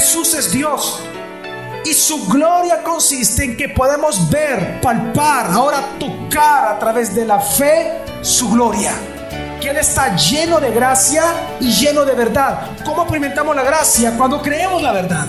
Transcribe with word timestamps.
Jesús 0.00 0.32
es 0.32 0.50
Dios. 0.50 0.98
Y 1.84 1.92
su 1.92 2.26
gloria 2.26 2.82
consiste 2.82 3.44
en 3.44 3.54
que 3.54 3.68
podemos 3.68 4.30
ver, 4.30 4.80
palpar, 4.80 5.50
ahora 5.50 5.90
tocar 5.98 6.68
a 6.68 6.78
través 6.78 7.14
de 7.14 7.26
la 7.26 7.38
fe 7.38 7.98
su 8.22 8.48
gloria. 8.48 8.94
Que 9.60 9.68
Él 9.68 9.76
está 9.76 10.16
lleno 10.16 10.58
de 10.58 10.70
gracia 10.70 11.22
y 11.60 11.70
lleno 11.70 12.06
de 12.06 12.14
verdad. 12.14 12.78
¿Cómo 12.82 13.02
experimentamos 13.02 13.54
la 13.54 13.62
gracia? 13.62 14.14
Cuando 14.16 14.40
creemos 14.40 14.80
la 14.80 14.92
verdad. 14.92 15.26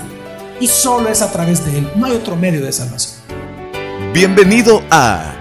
Y 0.61 0.67
solo 0.67 1.09
es 1.09 1.21
a 1.21 1.29
través 1.29 1.65
de 1.65 1.79
Él. 1.79 1.91
No 1.97 2.05
hay 2.05 2.13
otro 2.13 2.37
medio 2.37 2.61
de 2.61 2.71
salvación. 2.71 3.19
Bienvenido 4.13 4.83
a 4.89 5.33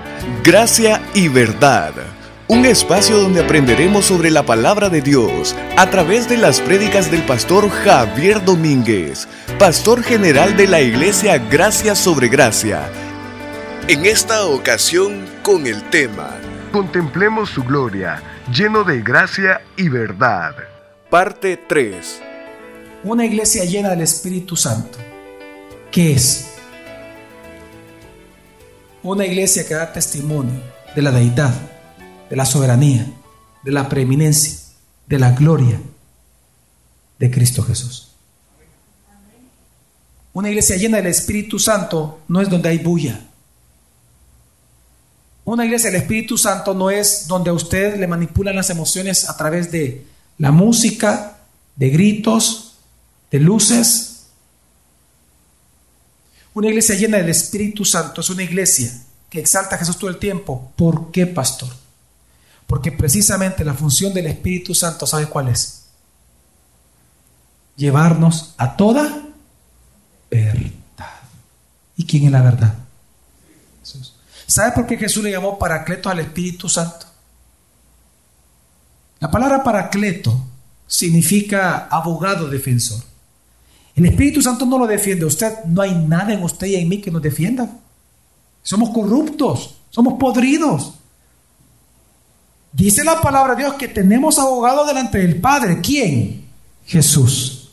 Gracia 0.42 1.00
y 1.14 1.28
Verdad 1.28 1.92
un 2.50 2.66
espacio 2.66 3.16
donde 3.16 3.44
aprenderemos 3.44 4.06
sobre 4.06 4.28
la 4.28 4.44
palabra 4.44 4.88
de 4.88 5.00
Dios 5.00 5.54
a 5.76 5.88
través 5.88 6.28
de 6.28 6.36
las 6.36 6.60
prédicas 6.60 7.08
del 7.08 7.22
pastor 7.22 7.70
Javier 7.70 8.44
Domínguez, 8.44 9.28
pastor 9.56 10.02
general 10.02 10.56
de 10.56 10.66
la 10.66 10.80
iglesia 10.80 11.38
Gracia 11.38 11.94
sobre 11.94 12.26
Gracia. 12.26 12.90
En 13.86 14.04
esta 14.04 14.46
ocasión 14.46 15.28
con 15.44 15.64
el 15.68 15.88
tema 15.90 16.40
Contemplemos 16.72 17.50
su 17.50 17.62
gloria, 17.62 18.20
lleno 18.52 18.82
de 18.82 19.00
gracia 19.00 19.60
y 19.76 19.88
verdad. 19.88 20.56
Parte 21.08 21.56
3. 21.56 22.20
Una 23.04 23.26
iglesia 23.26 23.64
llena 23.64 23.90
del 23.90 24.00
Espíritu 24.00 24.56
Santo. 24.56 24.98
¿Qué 25.92 26.14
es? 26.14 26.54
Una 29.04 29.24
iglesia 29.24 29.64
que 29.64 29.74
da 29.74 29.92
testimonio 29.92 30.60
de 30.96 31.02
la 31.02 31.12
deidad 31.12 31.69
de 32.30 32.36
la 32.36 32.46
soberanía, 32.46 33.06
de 33.64 33.72
la 33.72 33.88
preeminencia, 33.88 34.58
de 35.06 35.18
la 35.18 35.32
gloria 35.32 35.80
de 37.18 37.30
Cristo 37.30 37.62
Jesús. 37.62 38.12
Una 40.32 40.48
iglesia 40.48 40.76
llena 40.76 40.98
del 40.98 41.08
Espíritu 41.08 41.58
Santo 41.58 42.20
no 42.28 42.40
es 42.40 42.48
donde 42.48 42.68
hay 42.68 42.78
bulla. 42.78 43.20
Una 45.44 45.64
iglesia 45.64 45.90
del 45.90 46.00
Espíritu 46.00 46.38
Santo 46.38 46.72
no 46.72 46.88
es 46.88 47.26
donde 47.26 47.50
a 47.50 47.52
usted 47.52 47.98
le 47.98 48.06
manipulan 48.06 48.54
las 48.54 48.70
emociones 48.70 49.28
a 49.28 49.36
través 49.36 49.72
de 49.72 50.06
la 50.38 50.52
música, 50.52 51.38
de 51.74 51.90
gritos, 51.90 52.76
de 53.32 53.40
luces. 53.40 54.26
Una 56.54 56.68
iglesia 56.68 56.94
llena 56.94 57.16
del 57.16 57.30
Espíritu 57.30 57.84
Santo 57.84 58.20
es 58.20 58.30
una 58.30 58.44
iglesia 58.44 58.92
que 59.28 59.40
exalta 59.40 59.74
a 59.74 59.78
Jesús 59.78 59.98
todo 59.98 60.10
el 60.10 60.18
tiempo. 60.18 60.72
¿Por 60.76 61.10
qué, 61.10 61.26
pastor? 61.26 61.70
Porque 62.70 62.92
precisamente 62.92 63.64
la 63.64 63.74
función 63.74 64.14
del 64.14 64.28
Espíritu 64.28 64.76
Santo, 64.76 65.04
¿sabe 65.04 65.26
cuál 65.26 65.48
es? 65.48 65.86
Llevarnos 67.74 68.54
a 68.58 68.76
toda 68.76 69.24
verdad. 70.30 70.70
¿Y 71.96 72.06
quién 72.06 72.26
es 72.26 72.30
la 72.30 72.42
verdad? 72.42 72.72
Jesús. 73.80 74.14
¿Sabe 74.46 74.70
por 74.70 74.86
qué 74.86 74.96
Jesús 74.96 75.24
le 75.24 75.32
llamó 75.32 75.58
paracleto 75.58 76.10
al 76.10 76.20
Espíritu 76.20 76.68
Santo? 76.68 77.06
La 79.18 79.32
palabra 79.32 79.64
paracleto 79.64 80.40
significa 80.86 81.88
abogado 81.90 82.48
defensor. 82.48 83.02
El 83.96 84.06
Espíritu 84.06 84.42
Santo 84.42 84.64
no 84.64 84.78
lo 84.78 84.86
defiende. 84.86 85.24
Usted 85.24 85.64
no 85.64 85.82
hay 85.82 85.92
nada 85.92 86.32
en 86.32 86.44
usted 86.44 86.68
y 86.68 86.76
en 86.76 86.88
mí 86.88 87.00
que 87.00 87.10
nos 87.10 87.20
defienda. 87.20 87.68
Somos 88.62 88.90
corruptos, 88.90 89.74
somos 89.90 90.14
podridos. 90.20 90.99
Dice 92.72 93.02
la 93.02 93.20
palabra 93.20 93.54
de 93.54 93.64
Dios 93.64 93.74
que 93.74 93.88
tenemos 93.88 94.38
abogado 94.38 94.86
delante 94.86 95.18
del 95.18 95.40
Padre. 95.40 95.80
¿Quién? 95.80 96.48
Jesús. 96.86 97.70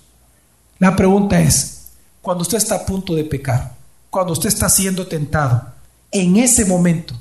La 0.80 0.96
pregunta 0.96 1.40
es, 1.40 1.90
cuando 2.22 2.42
usted 2.42 2.58
está 2.58 2.76
a 2.76 2.86
punto 2.86 3.16
de 3.16 3.24
pecar, 3.24 3.76
cuando 4.10 4.34
usted 4.34 4.50
está 4.50 4.70
siendo 4.70 5.08
tentado, 5.08 5.74
en 6.12 6.38
ese 6.38 6.66
momento, 6.66 7.20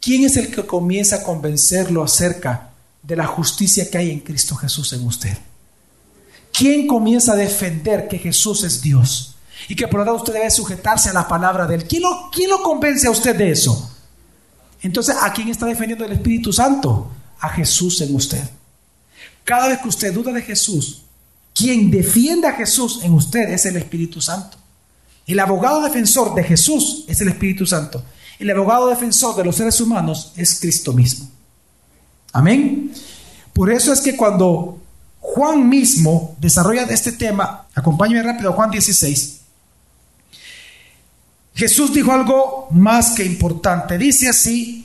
¿quién 0.00 0.24
es 0.24 0.36
el 0.36 0.54
que 0.54 0.66
comienza 0.66 1.16
a 1.16 1.22
convencerlo 1.22 2.02
acerca 2.02 2.70
de 3.02 3.16
la 3.16 3.26
justicia 3.26 3.90
que 3.90 3.98
hay 3.98 4.10
en 4.10 4.20
Cristo 4.20 4.54
Jesús 4.54 4.92
en 4.92 5.06
usted? 5.06 5.36
¿Quién 6.52 6.86
comienza 6.86 7.32
a 7.32 7.36
defender 7.36 8.08
que 8.08 8.18
Jesús 8.18 8.64
es 8.64 8.82
Dios? 8.82 9.36
Y 9.68 9.76
que 9.76 9.88
por 9.88 10.00
lo 10.00 10.06
tanto 10.06 10.22
usted 10.22 10.34
debe 10.34 10.50
sujetarse 10.50 11.08
a 11.08 11.12
la 11.12 11.28
palabra 11.28 11.66
de 11.66 11.76
Él. 11.76 11.84
¿Quién 11.86 12.02
lo, 12.02 12.30
quién 12.32 12.50
lo 12.50 12.62
convence 12.62 13.06
a 13.06 13.10
usted 13.10 13.36
de 13.36 13.50
eso? 13.50 13.91
Entonces, 14.82 15.16
¿a 15.20 15.32
quién 15.32 15.48
está 15.48 15.66
defendiendo 15.66 16.04
el 16.04 16.12
Espíritu 16.12 16.52
Santo? 16.52 17.10
A 17.40 17.48
Jesús 17.50 18.00
en 18.00 18.14
usted. 18.14 18.42
Cada 19.44 19.68
vez 19.68 19.78
que 19.78 19.88
usted 19.88 20.12
duda 20.12 20.32
de 20.32 20.42
Jesús, 20.42 21.02
quien 21.54 21.90
defiende 21.90 22.46
a 22.46 22.54
Jesús 22.54 23.00
en 23.02 23.12
usted 23.14 23.50
es 23.50 23.66
el 23.66 23.76
Espíritu 23.76 24.20
Santo. 24.20 24.56
El 25.26 25.38
abogado 25.38 25.82
defensor 25.82 26.34
de 26.34 26.44
Jesús 26.44 27.04
es 27.08 27.20
el 27.20 27.28
Espíritu 27.28 27.66
Santo. 27.66 28.04
El 28.38 28.50
abogado 28.50 28.88
defensor 28.88 29.36
de 29.36 29.44
los 29.44 29.56
seres 29.56 29.80
humanos 29.80 30.32
es 30.36 30.58
Cristo 30.58 30.92
mismo. 30.92 31.28
Amén. 32.32 32.92
Por 33.52 33.70
eso 33.70 33.92
es 33.92 34.00
que 34.00 34.16
cuando 34.16 34.80
Juan 35.20 35.68
mismo 35.68 36.36
desarrolla 36.40 36.82
este 36.84 37.12
tema, 37.12 37.66
acompáñame 37.74 38.22
rápido 38.22 38.52
Juan 38.52 38.70
16, 38.70 39.40
Jesús 41.62 41.94
dijo 41.94 42.10
algo 42.10 42.66
más 42.72 43.12
que 43.12 43.24
importante. 43.24 43.96
Dice 43.96 44.28
así 44.28 44.84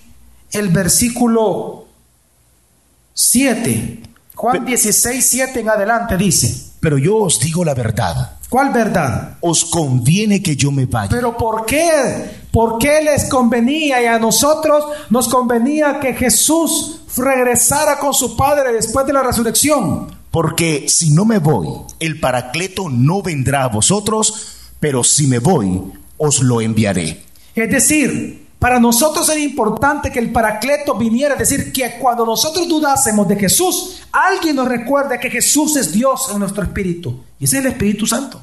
el 0.52 0.70
versículo 0.70 1.88
7. 3.16 4.04
Juan 4.36 4.64
16, 4.64 5.26
7 5.28 5.60
en 5.62 5.70
adelante 5.70 6.16
dice. 6.18 6.74
Pero 6.80 7.00
yo 7.00 7.18
os 7.18 7.40
digo 7.40 7.66
la 7.66 7.74
verdad. 7.74 8.34
¿Cuál 8.48 8.72
verdad? 8.72 9.38
Os 9.42 9.66
conviene 9.66 10.44
que 10.44 10.56
yo 10.56 10.72
me 10.72 10.86
vaya. 10.86 11.10
Pero 11.10 11.36
¿por 11.36 11.66
qué? 11.66 12.44
¿Por 12.52 12.78
qué 12.78 13.02
les 13.02 13.28
convenía 13.28 14.00
y 14.04 14.06
a 14.06 14.20
nosotros 14.20 14.86
nos 15.10 15.28
convenía 15.30 16.00
que 16.00 16.14
Jesús 16.14 17.00
regresara 17.18 17.98
con 17.98 18.14
su 18.14 18.38
Padre 18.38 18.72
después 18.72 19.08
de 19.08 19.14
la 19.14 19.24
resurrección? 19.24 20.16
Porque 20.30 20.88
si 20.88 21.10
no 21.10 21.26
me 21.26 21.40
voy, 21.40 21.70
el 22.00 22.20
Paracleto 22.20 22.88
no 22.88 23.24
vendrá 23.24 23.64
a 23.64 23.70
vosotros, 23.70 24.76
pero 24.80 25.04
si 25.04 25.26
me 25.26 25.40
voy, 25.40 25.82
os 26.18 26.42
lo 26.42 26.62
enviaré. 26.62 27.22
Es 27.56 27.70
decir, 27.70 28.48
para 28.60 28.80
nosotros 28.80 29.30
era 29.30 29.40
importante 29.40 30.12
que 30.12 30.20
el 30.20 30.32
Paracleto 30.32 30.96
viniera, 30.96 31.36
es 31.36 31.50
decir, 31.50 31.72
que 31.72 31.98
cuando 32.00 32.26
nosotros 32.26 32.68
dudásemos 32.68 33.28
de 33.28 33.36
Jesús, 33.36 34.02
alguien 34.12 34.56
nos 34.56 34.68
recuerde 34.68 35.20
que 35.20 35.30
Jesús 35.30 35.76
es 35.76 35.92
Dios 35.92 36.30
en 36.32 36.40
nuestro 36.40 36.64
espíritu. 36.64 37.24
Y 37.40 37.46
ese 37.46 37.60
es 37.60 37.66
el 37.66 37.72
Espíritu 37.72 38.08
Santo. 38.08 38.42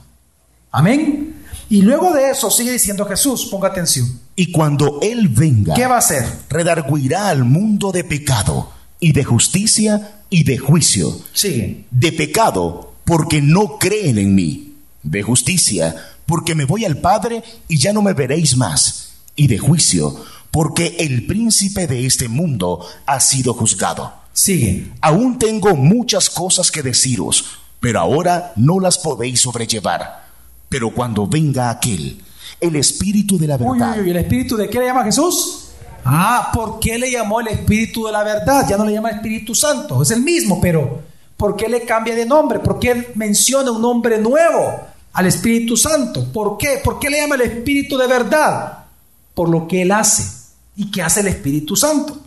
Amén. 0.70 1.34
Y 1.68 1.82
luego 1.82 2.12
de 2.12 2.30
eso 2.30 2.50
sigue 2.50 2.72
diciendo 2.72 3.04
Jesús, 3.06 3.46
ponga 3.46 3.68
atención. 3.68 4.20
Y 4.36 4.52
cuando 4.52 5.00
Él 5.02 5.28
venga, 5.28 5.74
¿qué 5.74 5.86
va 5.86 5.96
a 5.96 5.98
hacer? 5.98 6.24
Redarguirá 6.48 7.28
al 7.28 7.44
mundo 7.44 7.90
de 7.90 8.04
pecado 8.04 8.70
y 9.00 9.12
de 9.12 9.24
justicia 9.24 10.20
y 10.30 10.44
de 10.44 10.58
juicio. 10.58 11.16
Sigue. 11.32 11.86
De 11.90 12.12
pecado 12.12 12.94
porque 13.04 13.40
no 13.40 13.78
creen 13.78 14.18
en 14.18 14.34
mí. 14.34 14.74
De 15.02 15.22
justicia 15.22 15.94
porque 16.26 16.54
me 16.54 16.64
voy 16.64 16.84
al 16.84 16.98
Padre 16.98 17.42
y 17.68 17.78
ya 17.78 17.92
no 17.92 18.02
me 18.02 18.12
veréis 18.12 18.56
más, 18.56 19.12
y 19.36 19.46
de 19.46 19.58
juicio, 19.58 20.24
porque 20.50 20.96
el 21.00 21.26
príncipe 21.26 21.86
de 21.86 22.06
este 22.06 22.28
mundo 22.28 22.86
ha 23.06 23.20
sido 23.20 23.54
juzgado. 23.54 24.12
Sigue. 24.32 24.92
Aún 25.00 25.38
tengo 25.38 25.74
muchas 25.76 26.28
cosas 26.28 26.70
que 26.70 26.82
deciros, 26.82 27.44
pero 27.80 28.00
ahora 28.00 28.52
no 28.56 28.80
las 28.80 28.98
podéis 28.98 29.40
sobrellevar. 29.40 30.24
Pero 30.68 30.92
cuando 30.92 31.26
venga 31.26 31.70
aquel, 31.70 32.20
el 32.60 32.76
Espíritu 32.76 33.38
de 33.38 33.46
la 33.46 33.56
verdad. 33.56 33.98
Uy, 34.00 34.10
¿El 34.10 34.16
Espíritu 34.16 34.56
de 34.56 34.68
qué 34.68 34.78
le 34.78 34.86
llama 34.86 35.04
Jesús? 35.04 35.68
Ah, 36.04 36.50
¿por 36.52 36.80
qué 36.80 36.98
le 36.98 37.10
llamó 37.10 37.40
el 37.40 37.48
Espíritu 37.48 38.06
de 38.06 38.12
la 38.12 38.22
verdad? 38.22 38.66
Ya 38.68 38.76
no 38.76 38.84
le 38.84 38.92
llama 38.92 39.10
Espíritu 39.10 39.54
Santo, 39.54 40.02
es 40.02 40.10
el 40.10 40.22
mismo, 40.22 40.60
pero 40.60 41.02
¿por 41.36 41.56
qué 41.56 41.68
le 41.68 41.82
cambia 41.82 42.14
de 42.14 42.26
nombre? 42.26 42.58
¿Por 42.58 42.78
qué 42.78 43.12
menciona 43.14 43.70
un 43.70 43.80
nombre 43.80 44.18
nuevo? 44.18 44.80
Al 45.14 45.26
Espíritu 45.26 45.76
Santo. 45.76 46.30
¿Por 46.32 46.58
qué? 46.58 46.80
¿Por 46.84 46.98
qué 46.98 47.08
le 47.08 47.20
llama 47.20 47.36
el 47.36 47.42
Espíritu 47.42 47.96
de 47.96 48.06
verdad? 48.06 48.84
Por 49.32 49.48
lo 49.48 49.66
que 49.66 49.82
Él 49.82 49.92
hace. 49.92 50.44
¿Y 50.76 50.90
qué 50.90 51.02
hace 51.02 51.20
el 51.20 51.28
Espíritu 51.28 51.76
Santo? 51.76 52.18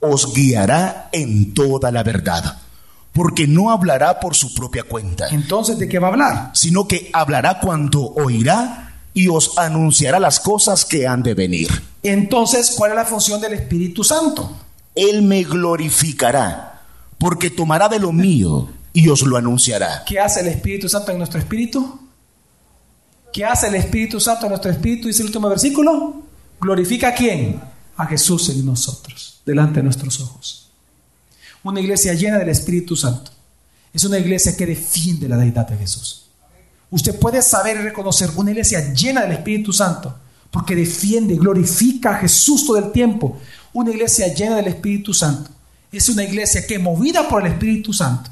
Os 0.00 0.34
guiará 0.34 1.08
en 1.12 1.54
toda 1.54 1.92
la 1.92 2.02
verdad, 2.02 2.58
porque 3.12 3.46
no 3.46 3.70
hablará 3.70 4.18
por 4.18 4.34
su 4.34 4.52
propia 4.52 4.82
cuenta. 4.82 5.28
Entonces, 5.28 5.78
¿de 5.78 5.88
qué 5.88 6.00
va 6.00 6.08
a 6.08 6.10
hablar? 6.10 6.50
Sino 6.54 6.88
que 6.88 7.08
hablará 7.12 7.60
cuando 7.60 8.02
oirá 8.14 8.94
y 9.14 9.28
os 9.28 9.56
anunciará 9.58 10.18
las 10.18 10.40
cosas 10.40 10.84
que 10.84 11.06
han 11.06 11.22
de 11.22 11.34
venir. 11.34 11.68
Entonces, 12.02 12.74
¿cuál 12.76 12.90
es 12.90 12.96
la 12.96 13.04
función 13.04 13.40
del 13.40 13.52
Espíritu 13.52 14.02
Santo? 14.02 14.56
Él 14.96 15.22
me 15.22 15.44
glorificará, 15.44 16.82
porque 17.18 17.50
tomará 17.50 17.88
de 17.88 18.00
lo 18.00 18.10
mío 18.10 18.68
y 18.92 19.08
os 19.08 19.22
lo 19.22 19.36
anunciará. 19.36 20.04
¿Qué 20.06 20.18
hace 20.20 20.40
el 20.40 20.48
Espíritu 20.48 20.88
Santo 20.88 21.12
en 21.12 21.18
nuestro 21.18 21.38
espíritu? 21.38 22.00
¿Qué 23.32 23.44
hace 23.44 23.68
el 23.68 23.74
Espíritu 23.76 24.20
Santo 24.20 24.46
en 24.46 24.50
nuestro 24.50 24.70
espíritu? 24.70 25.08
Dice 25.08 25.22
el 25.22 25.28
último 25.28 25.48
versículo. 25.48 26.22
¿Glorifica 26.60 27.08
a 27.08 27.14
quién? 27.14 27.60
A 27.96 28.06
Jesús 28.06 28.50
en 28.50 28.64
nosotros, 28.64 29.40
delante 29.46 29.76
de 29.80 29.84
nuestros 29.84 30.20
ojos. 30.20 30.70
Una 31.62 31.80
iglesia 31.80 32.12
llena 32.14 32.38
del 32.38 32.50
Espíritu 32.50 32.94
Santo. 32.94 33.30
Es 33.92 34.04
una 34.04 34.18
iglesia 34.18 34.56
que 34.56 34.66
defiende 34.66 35.28
la 35.28 35.36
deidad 35.36 35.66
de 35.66 35.76
Jesús. 35.76 36.26
Usted 36.90 37.18
puede 37.18 37.40
saber 37.40 37.78
y 37.78 37.82
reconocer 37.82 38.30
una 38.36 38.50
iglesia 38.50 38.92
llena 38.92 39.22
del 39.22 39.32
Espíritu 39.32 39.72
Santo, 39.72 40.14
porque 40.50 40.76
defiende, 40.76 41.36
glorifica 41.36 42.10
a 42.10 42.18
Jesús 42.18 42.66
todo 42.66 42.76
el 42.76 42.92
tiempo. 42.92 43.38
Una 43.72 43.90
iglesia 43.90 44.32
llena 44.34 44.56
del 44.56 44.68
Espíritu 44.68 45.14
Santo 45.14 45.50
es 45.90 46.08
una 46.08 46.24
iglesia 46.24 46.66
que 46.66 46.78
movida 46.78 47.28
por 47.28 47.44
el 47.44 47.52
Espíritu 47.52 47.92
Santo 47.92 48.30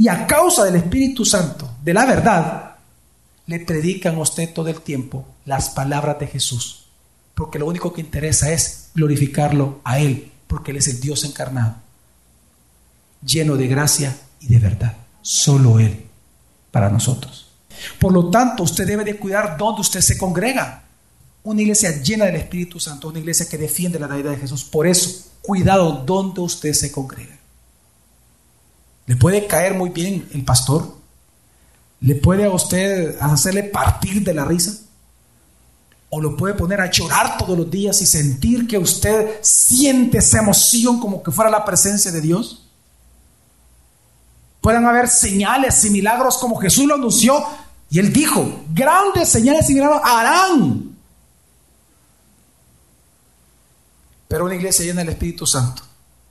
y 0.00 0.08
a 0.08 0.26
causa 0.26 0.64
del 0.64 0.76
Espíritu 0.76 1.26
Santo, 1.26 1.76
de 1.84 1.92
la 1.92 2.06
verdad, 2.06 2.76
le 3.44 3.60
predican 3.60 4.14
a 4.14 4.20
usted 4.20 4.50
todo 4.50 4.68
el 4.68 4.80
tiempo 4.80 5.26
las 5.44 5.68
palabras 5.68 6.18
de 6.18 6.26
Jesús. 6.26 6.86
Porque 7.34 7.58
lo 7.58 7.66
único 7.66 7.92
que 7.92 8.00
interesa 8.00 8.50
es 8.50 8.92
glorificarlo 8.94 9.82
a 9.84 9.98
Él, 9.98 10.32
porque 10.46 10.70
Él 10.70 10.78
es 10.78 10.88
el 10.88 11.00
Dios 11.00 11.24
encarnado, 11.24 11.74
lleno 13.22 13.58
de 13.58 13.68
gracia 13.68 14.16
y 14.40 14.46
de 14.46 14.58
verdad. 14.58 14.96
Solo 15.20 15.78
Él 15.78 16.06
para 16.70 16.88
nosotros. 16.88 17.50
Por 17.98 18.14
lo 18.14 18.30
tanto, 18.30 18.62
usted 18.62 18.86
debe 18.86 19.04
de 19.04 19.18
cuidar 19.18 19.58
dónde 19.58 19.82
usted 19.82 20.00
se 20.00 20.16
congrega. 20.16 20.84
Una 21.42 21.60
iglesia 21.60 22.00
llena 22.00 22.24
del 22.24 22.36
Espíritu 22.36 22.80
Santo, 22.80 23.08
una 23.08 23.18
iglesia 23.18 23.46
que 23.46 23.58
defiende 23.58 23.98
la 23.98 24.08
deidad 24.08 24.30
de 24.30 24.38
Jesús. 24.38 24.64
Por 24.64 24.86
eso, 24.86 25.30
cuidado 25.42 25.92
dónde 26.06 26.40
usted 26.40 26.72
se 26.72 26.90
congrega. 26.90 27.39
Le 29.10 29.16
puede 29.16 29.48
caer 29.48 29.74
muy 29.74 29.90
bien 29.90 30.28
el 30.32 30.44
pastor. 30.44 30.94
Le 31.98 32.14
puede 32.14 32.44
a 32.44 32.50
usted 32.50 33.20
hacerle 33.20 33.64
partir 33.64 34.22
de 34.22 34.32
la 34.32 34.44
risa. 34.44 34.72
O 36.10 36.20
lo 36.20 36.36
puede 36.36 36.54
poner 36.54 36.80
a 36.80 36.88
llorar 36.88 37.36
todos 37.36 37.58
los 37.58 37.68
días 37.68 38.00
y 38.02 38.06
sentir 38.06 38.68
que 38.68 38.78
usted 38.78 39.40
siente 39.42 40.18
esa 40.18 40.38
emoción 40.38 41.00
como 41.00 41.24
que 41.24 41.32
fuera 41.32 41.50
la 41.50 41.64
presencia 41.64 42.12
de 42.12 42.20
Dios. 42.20 42.68
Pueden 44.60 44.86
haber 44.86 45.08
señales 45.08 45.84
y 45.84 45.90
milagros 45.90 46.38
como 46.38 46.60
Jesús 46.60 46.86
lo 46.86 46.94
anunció 46.94 47.44
y 47.90 47.98
él 47.98 48.12
dijo, 48.12 48.62
grandes 48.72 49.28
señales 49.28 49.68
y 49.70 49.74
milagros 49.74 50.02
harán. 50.04 50.96
Pero 54.28 54.44
una 54.44 54.54
iglesia 54.54 54.84
llena 54.84 55.00
del 55.00 55.08
Espíritu 55.08 55.48
Santo 55.48 55.89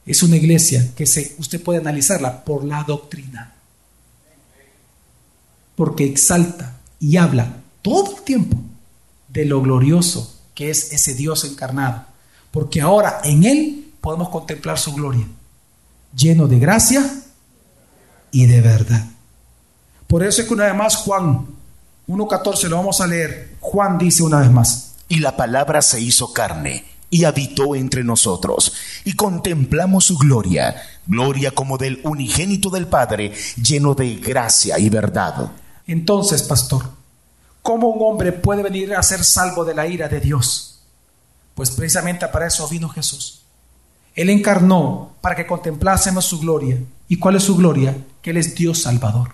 es 0.09 0.23
una 0.23 0.37
iglesia 0.37 0.89
que 0.95 1.05
se, 1.05 1.35
usted 1.37 1.61
puede 1.61 1.79
analizarla 1.79 2.43
por 2.43 2.63
la 2.63 2.83
doctrina. 2.83 3.53
Porque 5.75 6.03
exalta 6.03 6.79
y 6.99 7.17
habla 7.17 7.57
todo 7.83 8.17
el 8.17 8.23
tiempo 8.23 8.57
de 9.27 9.45
lo 9.45 9.61
glorioso 9.61 10.35
que 10.55 10.71
es 10.71 10.93
ese 10.93 11.13
Dios 11.13 11.43
encarnado. 11.43 12.05
Porque 12.49 12.81
ahora 12.81 13.21
en 13.23 13.43
Él 13.43 13.93
podemos 14.01 14.29
contemplar 14.29 14.79
su 14.79 14.93
gloria, 14.93 15.27
lleno 16.15 16.47
de 16.47 16.57
gracia 16.57 17.07
y 18.31 18.47
de 18.47 18.61
verdad. 18.61 19.05
Por 20.07 20.23
eso 20.23 20.41
es 20.41 20.47
que 20.47 20.53
una 20.55 20.65
vez 20.65 20.75
más 20.75 20.95
Juan 20.95 21.45
1.14 22.07 22.67
lo 22.67 22.77
vamos 22.77 22.99
a 22.99 23.05
leer. 23.05 23.57
Juan 23.59 23.99
dice 23.99 24.23
una 24.23 24.39
vez 24.39 24.49
más. 24.49 24.95
Y 25.07 25.19
la 25.19 25.37
palabra 25.37 25.83
se 25.83 26.01
hizo 26.01 26.33
carne 26.33 26.88
y 27.09 27.23
habitó 27.23 27.75
entre 27.75 28.03
nosotros, 28.03 28.73
y 29.03 29.13
contemplamos 29.13 30.05
su 30.05 30.17
gloria, 30.17 30.75
gloria 31.07 31.51
como 31.51 31.77
del 31.77 31.99
unigénito 32.03 32.69
del 32.69 32.87
Padre, 32.87 33.33
lleno 33.61 33.95
de 33.95 34.15
gracia 34.15 34.77
y 34.77 34.89
verdad. 34.89 35.51
Entonces, 35.87 36.43
pastor, 36.43 36.83
¿cómo 37.61 37.87
un 37.87 38.11
hombre 38.11 38.31
puede 38.31 38.63
venir 38.63 38.93
a 38.93 39.03
ser 39.03 39.23
salvo 39.23 39.65
de 39.65 39.73
la 39.73 39.87
ira 39.87 40.07
de 40.07 40.19
Dios? 40.19 40.81
Pues 41.55 41.71
precisamente 41.71 42.27
para 42.27 42.47
eso 42.47 42.67
vino 42.67 42.89
Jesús. 42.89 43.41
Él 44.15 44.29
encarnó 44.29 45.13
para 45.21 45.35
que 45.35 45.47
contemplásemos 45.47 46.25
su 46.25 46.39
gloria. 46.39 46.77
¿Y 47.07 47.17
cuál 47.17 47.37
es 47.37 47.43
su 47.43 47.55
gloria? 47.55 47.95
Que 48.21 48.31
Él 48.31 48.37
es 48.37 48.53
Dios 48.53 48.81
Salvador. 48.81 49.33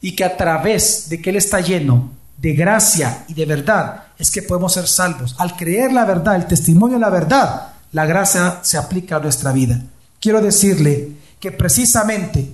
Y 0.00 0.14
que 0.14 0.24
a 0.24 0.36
través 0.36 1.08
de 1.08 1.22
que 1.22 1.30
Él 1.30 1.36
está 1.36 1.60
lleno 1.60 2.10
de 2.36 2.52
gracia 2.52 3.24
y 3.28 3.34
de 3.34 3.46
verdad 3.46 4.07
es 4.18 4.30
que 4.30 4.42
podemos 4.42 4.72
ser 4.72 4.86
salvos. 4.88 5.34
Al 5.38 5.56
creer 5.56 5.92
la 5.92 6.04
verdad, 6.04 6.36
el 6.36 6.46
testimonio 6.46 6.96
de 6.96 7.00
la 7.00 7.10
verdad, 7.10 7.72
la 7.92 8.04
gracia 8.04 8.58
se 8.62 8.76
aplica 8.76 9.16
a 9.16 9.20
nuestra 9.20 9.52
vida. 9.52 9.80
Quiero 10.20 10.40
decirle 10.40 11.12
que 11.40 11.52
precisamente 11.52 12.52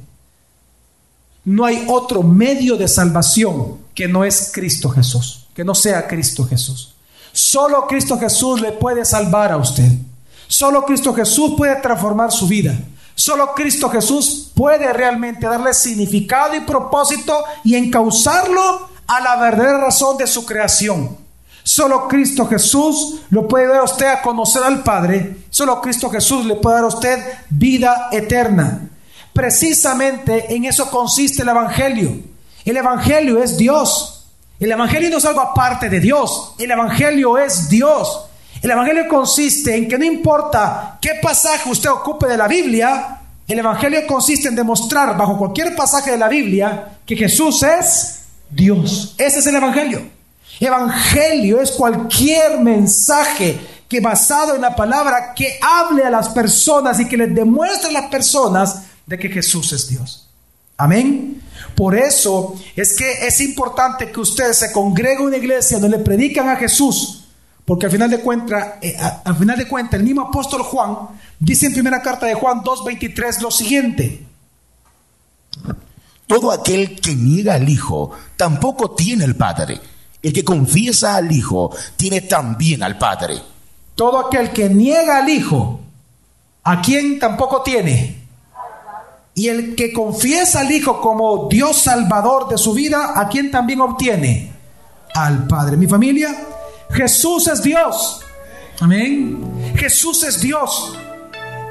no 1.45 1.65
hay 1.65 1.85
otro 1.89 2.23
medio 2.23 2.77
de 2.77 2.89
salvación 2.89 3.79
que 3.95 4.09
no 4.09 4.25
es 4.25 4.51
Cristo 4.53 4.91
Jesús, 4.91 5.47
que 5.55 5.65
no 5.65 5.75
sea 5.75 6.07
Cristo 6.07 6.45
Jesús. 6.45 6.95
Solo 7.33 7.87
Cristo 7.87 8.19
Jesús 8.19 8.61
le 8.61 8.73
puede 8.73 9.05
salvar 9.05 9.51
a 9.51 9.57
usted. 9.57 9.91
Solo 10.47 10.85
Cristo 10.85 11.15
Jesús 11.15 11.55
puede 11.57 11.77
transformar 11.77 12.31
su 12.31 12.47
vida. 12.47 12.79
Solo 13.15 13.55
Cristo 13.55 13.89
Jesús 13.89 14.51
puede 14.55 14.93
realmente 14.93 15.47
darle 15.47 15.73
significado 15.73 16.55
y 16.55 16.61
propósito 16.61 17.45
y 17.63 17.77
encauzarlo 17.77 18.89
a 19.07 19.21
la 19.21 19.37
verdadera 19.37 19.79
razón 19.79 20.17
de 20.17 20.27
su 20.27 20.45
creación. 20.45 21.24
Solo 21.65 22.07
Cristo 22.07 22.47
Jesús 22.47 23.23
lo 23.31 23.49
puede 23.49 23.67
dar 23.69 23.79
a 23.79 23.85
usted 23.85 24.07
a 24.07 24.21
conocer 24.21 24.63
al 24.63 24.83
Padre. 24.83 25.37
Solo 25.49 25.81
Cristo 25.81 26.11
Jesús 26.11 26.45
le 26.45 26.57
puede 26.57 26.77
dar 26.77 26.85
a 26.85 26.89
usted 26.89 27.19
vida 27.49 28.11
eterna. 28.13 28.87
Precisamente 29.33 30.55
en 30.55 30.67
eso 30.67 30.91
consiste 30.91 31.41
el 31.41 31.49
Evangelio. 31.49 32.19
El 32.67 32.77
Evangelio 32.77 33.43
es 33.43 33.57
Dios. 33.57 34.27
El 34.61 34.73
Evangelio 34.73 35.09
no 35.09 35.17
es 35.17 35.25
algo 35.25 35.41
aparte 35.41 35.89
de 35.89 36.01
Dios. 36.01 36.55
El 36.59 36.71
Evangelio 36.71 37.39
es 37.39 37.71
Dios. 37.71 38.27
El 38.61 38.71
Evangelio 38.71 39.09
consiste 39.09 39.75
en 39.75 39.89
que 39.89 39.97
no 39.97 40.05
importa 40.05 40.99
qué 41.01 41.13
pasaje 41.23 41.71
usted 41.71 41.91
ocupe 41.91 42.27
de 42.27 42.37
la 42.37 42.47
Biblia, 42.47 43.21
el 43.49 43.59
Evangelio 43.59 44.07
consiste 44.07 44.49
en 44.49 44.55
demostrar 44.55 45.17
bajo 45.17 45.39
cualquier 45.39 45.75
pasaje 45.75 46.11
de 46.11 46.19
la 46.19 46.29
Biblia 46.29 46.99
que 47.07 47.17
Jesús 47.17 47.63
es 47.63 48.25
Dios. 48.51 49.15
Ese 49.17 49.39
es 49.39 49.47
el 49.47 49.57
Evangelio. 49.57 50.14
Evangelio 50.61 51.61
es 51.61 51.73
cualquier 51.73 52.61
mensaje 52.61 53.59
que 53.89 54.01
basado 54.01 54.55
en 54.55 54.63
la 54.63 54.75
palabra 54.75 55.35
que 55.35 55.59
hable 55.61 56.05
a 56.05 56.11
las 56.11 56.29
personas 56.31 56.99
y 57.01 57.09
que 57.09 57.17
les 57.17 57.35
demuestre 57.35 57.91
a 57.91 57.93
las 57.93 58.11
personas 58.11 58.83
de 59.07 59.19
que 59.19 59.29
Jesús 59.29 59.73
es 59.73 59.89
Dios. 59.89 60.29
Amén. 60.77 61.43
Por 61.77 61.97
eso 61.97 62.55
es 62.75 62.97
que 62.97 63.27
es 63.27 63.41
importante 63.41 64.11
que 64.11 64.21
usted 64.21 64.53
se 64.53 64.73
congregue 64.73 65.21
en 65.21 65.27
una 65.27 65.37
iglesia 65.37 65.79
donde 65.79 65.99
le 65.99 66.05
predican 66.05 66.49
a 66.49 66.57
Jesús 66.57 67.25
porque 67.65 67.87
al 67.87 67.93
final 67.93 68.11
de 68.11 68.21
cuentas, 68.21 68.75
eh, 68.83 68.97
al 69.25 69.37
final 69.37 69.57
de 69.57 69.67
cuentas, 69.67 69.99
el 69.99 70.05
mismo 70.05 70.23
apóstol 70.23 70.63
Juan 70.63 70.97
dice 71.39 71.67
en 71.67 71.73
primera 71.73 72.03
carta 72.03 72.27
de 72.27 72.35
Juan 72.35 72.61
2.23 72.61 73.41
lo 73.41 73.51
siguiente. 73.51 74.27
Todo 76.27 76.53
aquel 76.53 77.01
que 77.01 77.15
niega 77.15 77.55
al 77.55 77.69
Hijo 77.69 78.11
tampoco 78.37 78.91
tiene 78.91 79.25
al 79.25 79.35
Padre. 79.35 79.81
El 80.25 80.33
que 80.33 80.43
confiesa 80.43 81.17
al 81.17 81.31
Hijo 81.31 81.71
tiene 81.97 82.23
también 82.23 82.83
al 82.83 82.97
Padre. 82.97 83.43
Todo 83.95 84.27
aquel 84.27 84.53
que 84.53 84.71
niega 84.71 85.19
al 85.19 85.29
Hijo, 85.29 85.81
¿a 86.63 86.81
quién 86.81 87.19
tampoco 87.19 87.61
tiene? 87.61 88.25
Y 89.35 89.49
el 89.49 89.75
que 89.75 89.93
confiesa 89.93 90.61
al 90.61 90.73
Hijo 90.73 90.99
como 91.03 91.47
Dios 91.51 91.83
Salvador 91.83 92.49
de 92.49 92.57
su 92.57 92.73
vida, 92.73 93.13
¿a 93.21 93.29
quién 93.29 93.51
también 93.51 93.83
obtiene? 93.83 94.51
Al 95.15 95.47
Padre. 95.47 95.77
Mi 95.77 95.87
familia, 95.87 96.35
Jesús 96.91 97.47
es 97.49 97.63
Dios. 97.63 98.23
Amén. 98.81 99.75
Jesús 99.77 100.23
es 100.23 100.41
Dios. 100.41 100.97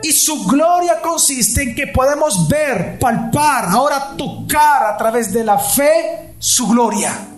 Y 0.04 0.12
su 0.12 0.46
gloria 0.46 1.02
consiste 1.02 1.64
en 1.64 1.74
que 1.74 1.88
podemos 1.88 2.48
ver, 2.48 3.00
palpar, 3.00 3.70
ahora 3.70 4.16
tocar 4.16 4.94
a 4.94 4.96
través 4.96 5.34
de 5.34 5.44
la 5.44 5.58
fe 5.58 6.36
su 6.38 6.68
gloria. 6.68 7.33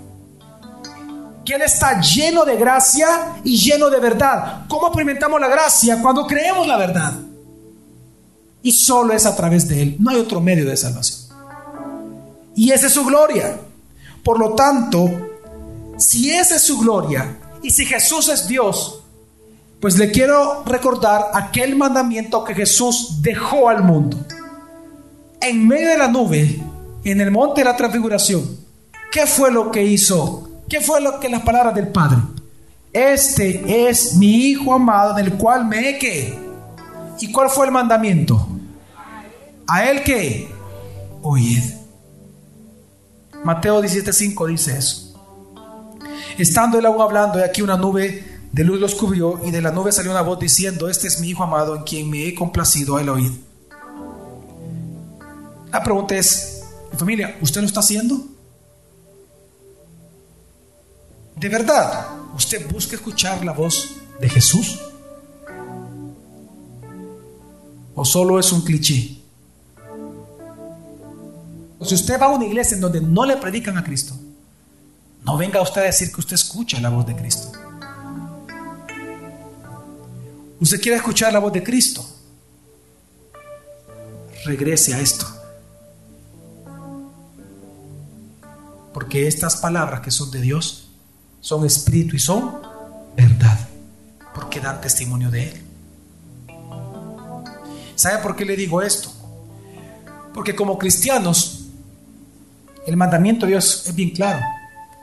Que 1.46 1.54
Él 1.54 1.62
está 1.62 2.02
lleno 2.02 2.44
de 2.44 2.58
gracia 2.58 3.36
y 3.44 3.58
lleno 3.58 3.90
de 3.90 4.00
verdad. 4.00 4.66
¿Cómo 4.68 4.88
experimentamos 4.88 5.40
la 5.40 5.48
gracia? 5.48 6.02
Cuando 6.02 6.25
creemos 6.25 6.68
la 6.68 6.78
verdad. 6.78 7.14
Y 8.64 8.72
solo 8.72 9.14
es 9.14 9.25
a 9.25 9.36
través 9.36 9.68
de 9.68 9.82
Él. 9.82 9.96
No 10.00 10.10
hay 10.10 10.18
otro 10.18 10.42
medio 10.42 10.66
de 10.66 10.75
salvación. 10.75 11.20
Y 12.56 12.72
esa 12.72 12.88
es 12.88 12.94
su 12.94 13.06
gloria. 13.06 13.60
Por 14.24 14.40
lo 14.40 14.56
tanto, 14.56 15.08
si 15.98 16.32
esa 16.32 16.56
es 16.56 16.64
su 16.64 16.80
gloria, 16.80 17.38
y 17.62 17.72
si 17.72 17.86
Jesús 17.86 18.30
es 18.30 18.48
Dios, 18.48 19.02
pues 19.80 19.98
le 19.98 20.12
quiero 20.12 20.64
recordar 20.66 21.30
aquel 21.34 21.75
mandamiento 21.75 22.44
que 22.44 22.54
Jesús 22.54 23.22
dejó 23.22 23.70
al 23.70 23.84
mundo. 23.84 24.18
En 25.42 25.68
medio 25.68 25.90
de 25.90 25.98
la 25.98 26.08
nube, 26.08 26.62
en 27.04 27.22
el 27.22 27.32
monte 27.32 27.62
de 27.62 27.66
la 27.66 27.75
transfiguración, 27.75 28.58
¿qué 29.12 29.28
fue 29.28 29.52
lo 29.52 29.72
que 29.72 29.84
hizo? 29.84 30.45
¿Qué 30.67 30.81
fue 30.81 31.01
lo 31.01 31.19
que 31.19 31.29
las 31.29 31.43
palabras 31.43 31.75
del 31.75 31.89
Padre? 31.89 32.17
Este 32.91 33.89
es 33.89 34.15
mi 34.15 34.48
Hijo 34.48 34.74
amado, 34.74 35.13
del 35.13 35.34
cual 35.34 35.65
me 35.65 35.89
he 35.89 36.00
que. 36.00 36.39
¿Y 37.19 37.31
cuál 37.31 37.50
fue 37.50 37.65
el 37.65 37.72
mandamiento? 37.72 38.48
A 39.67 39.86
él 39.86 40.03
que 40.03 40.50
oíd. 41.22 41.63
Mateo 43.43 43.81
17:5 43.81 44.48
dice 44.48 44.77
eso. 44.77 45.13
Estando 46.38 46.79
él 46.79 46.86
aún 46.86 47.01
hablando, 47.01 47.39
y 47.39 47.43
aquí 47.43 47.62
una 47.62 47.77
nube 47.77 48.24
de 48.51 48.63
luz 48.63 48.79
los 48.79 48.95
cubrió, 48.95 49.39
y 49.45 49.51
de 49.51 49.62
la 49.62 49.72
nube 49.72 49.91
salió 49.91 50.12
una 50.12 50.22
voz 50.22 50.39
diciendo, 50.39 50.89
este 50.89 51.07
es 51.07 51.19
mi 51.19 51.29
Hijo 51.29 51.43
amado 51.43 51.75
en 51.75 51.84
quien 51.84 52.10
me 52.10 52.25
he 52.25 52.34
complacido 52.34 52.98
el 52.98 53.10
oír. 53.10 53.31
La 55.72 55.84
pregunta 55.84 56.15
es, 56.15 56.63
familia, 56.98 57.38
¿usted 57.41 57.62
lo 57.62 57.67
está 57.67 57.81
haciendo? 57.81 58.35
¿De 61.36 61.50
verdad 61.50 62.08
usted 62.34 62.70
busca 62.72 62.96
escuchar 62.96 63.44
la 63.44 63.51
voz 63.51 63.96
de 64.20 64.30
Jesús? 64.30 64.80
¿O 67.94 68.06
solo 68.06 68.39
es 68.39 68.51
un 68.51 68.62
cliché? 68.62 69.18
Si 71.82 71.94
usted 71.94 72.20
va 72.20 72.27
a 72.27 72.30
una 72.30 72.46
iglesia 72.46 72.75
en 72.75 72.82
donde 72.82 73.01
no 73.01 73.25
le 73.25 73.38
predican 73.38 73.77
a 73.77 73.84
Cristo, 73.84 74.15
no 75.24 75.38
venga 75.38 75.62
usted 75.62 75.82
a 75.82 75.86
decir 75.86 76.12
que 76.12 76.22
usted 76.22 76.36
escucha 76.36 76.80
la 76.80 76.89
voz 76.89 77.06
de 77.06 77.15
Cristo. 77.15 77.51
Usted 80.60 80.82
quiere 80.82 80.98
escuchar 80.98 81.34
la 81.34 81.39
voz 81.39 81.51
de 81.51 81.63
Cristo. 81.63 82.06
Regrese 84.46 84.94
a 84.94 85.00
esto. 85.00 85.27
Porque 88.94 89.27
estas 89.27 89.58
palabras 89.58 90.00
que 90.00 90.12
son 90.12 90.32
de 90.32 90.42
Dios 90.42 90.85
son 91.46 91.64
espíritu 91.64 92.16
y 92.16 92.20
son 92.20 92.56
verdad. 93.16 93.70
Porque 94.34 94.60
dan 94.60 94.82
testimonio 94.82 95.30
de 95.30 95.50
Él. 95.50 95.62
¿Sabe 97.94 98.18
por 98.24 98.36
qué 98.36 98.46
le 98.46 98.56
digo 98.56 98.82
esto? 98.82 99.12
Porque 100.34 100.56
como 100.56 100.80
cristianos, 100.80 101.68
el 102.88 102.98
mandamiento 102.98 103.46
de 103.46 103.52
Dios 103.52 103.84
es 103.86 103.94
bien 103.94 104.10
claro. 104.10 104.42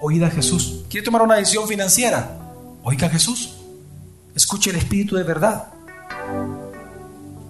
Oída 0.01 0.27
a 0.27 0.31
Jesús. 0.31 0.85
¿Quiere 0.91 1.05
tomar 1.05 1.23
una 1.23 1.37
decisión 1.37 1.69
financiera? 1.69 2.37
Oiga 2.83 3.07
a 3.07 3.11
Jesús. 3.11 3.55
Escuche 4.35 4.71
el 4.71 4.77
espíritu 4.77 5.15
de 5.15 5.23
verdad. 5.23 5.69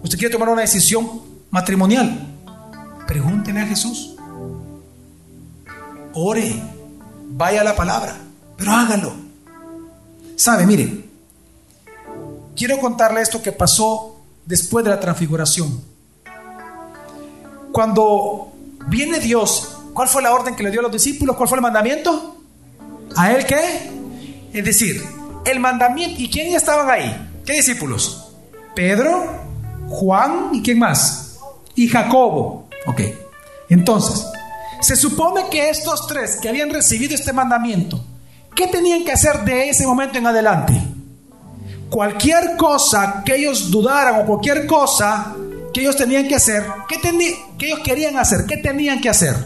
¿Usted 0.03 0.19
quiere 0.19 0.35
tomar 0.35 0.51
una 0.51 0.61
decisión 0.61 1.23
matrimonial? 1.51 2.27
Pregúntele 3.07 3.61
a 3.61 3.67
Jesús. 3.67 4.17
Ore. 6.13 6.63
Vaya 7.31 7.63
a 7.63 7.65
la 7.65 7.75
palabra. 7.75 8.32
Pero 8.63 8.77
hágalo. 8.77 9.13
¿Sabe? 10.37 10.67
Mire. 10.67 11.05
Quiero 12.55 12.79
contarle 12.79 13.21
esto 13.21 13.43
que 13.43 13.51
pasó 13.51 14.21
después 14.47 14.85
de 14.85 14.91
la 14.93 15.01
transfiguración. 15.01 15.83
Cuando 17.73 18.53
viene 18.87 19.19
Dios, 19.19 19.79
¿cuál 19.93 20.07
fue 20.07 20.23
la 20.23 20.33
orden 20.33 20.55
que 20.55 20.63
le 20.63 20.71
dio 20.71 20.79
a 20.79 20.85
los 20.85 20.93
discípulos? 20.93 21.35
¿Cuál 21.35 21.49
fue 21.49 21.59
el 21.59 21.63
mandamiento? 21.63 22.37
¿A 23.17 23.33
él 23.33 23.45
qué? 23.47 23.91
Es 24.53 24.65
decir, 24.65 25.03
el 25.45 25.59
mandamiento. 25.59 26.23
¿Y 26.23 26.31
quién 26.31 26.55
estaban 26.55 26.89
ahí? 26.89 27.31
¿Qué 27.45 27.55
discípulos? 27.55 28.29
Pedro, 28.77 29.25
Juan 29.89 30.51
y 30.53 30.63
quién 30.63 30.79
más? 30.79 31.41
Y 31.75 31.89
Jacobo. 31.89 32.69
Ok. 32.87 33.01
Entonces, 33.71 34.25
se 34.81 34.95
supone 34.95 35.49
que 35.51 35.69
estos 35.69 36.07
tres 36.07 36.37
que 36.41 36.49
habían 36.49 36.71
recibido 36.71 37.17
este 37.17 37.33
mandamiento, 37.33 38.05
¿qué 38.55 38.67
tenían 38.67 39.05
que 39.05 39.13
hacer 39.13 39.41
de 39.45 39.69
ese 39.69 39.87
momento 39.87 40.19
en 40.19 40.27
adelante? 40.27 40.81
Cualquier 41.91 42.57
cosa 42.57 43.23
que 43.25 43.37
ellos 43.37 43.71
dudaran 43.71 44.21
o 44.21 44.27
cualquier 44.27 44.67
cosa 44.67 45.35
que 45.73 45.81
ellos 45.81 45.97
tenían 45.97 46.29
que 46.29 46.35
hacer, 46.35 46.65
¿qué 46.89 47.01
que 47.59 47.67
ellos 47.67 47.81
querían 47.81 48.19
hacer? 48.19 48.47
¿Qué 48.47 48.57
tenían 48.59 49.01
que 49.01 49.09
hacer? 49.09 49.37